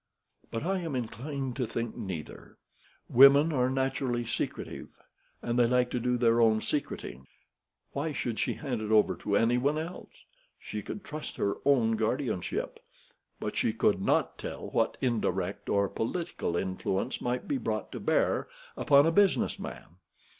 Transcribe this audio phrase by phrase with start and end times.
[0.49, 2.57] But I am inclined to think neither.
[3.07, 4.87] Women are naturally secretive,
[5.43, 7.27] and they like to do their own secreting.
[7.91, 10.25] Why should she hand it over to anyone else?
[10.57, 12.79] She could trust her own guardianship,
[13.39, 18.47] but she could not tell what indirect or political influence might be brought to bear
[18.75, 19.85] upon a business man.